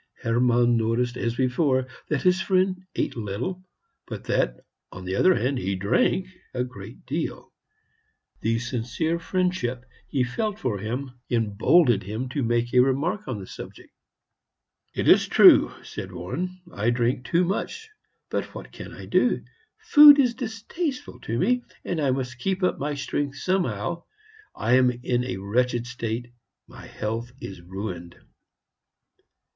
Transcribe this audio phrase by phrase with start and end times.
[0.23, 3.63] Hermann noticed, as before, that his friend ate little,
[4.07, 7.53] but that, on the other hand, he drank a great deal.
[8.41, 13.45] The sincere friendship he felt for him emboldened him to make a remark on the
[13.45, 13.91] subject.
[14.95, 17.87] "It is true," said Warren, "I drink too much;
[18.31, 19.43] but what can I do?
[19.77, 24.05] Food is distasteful to me, and I must keep up my strength somehow.
[24.55, 26.31] I am in a wretched state;
[26.65, 28.15] my health is ruined."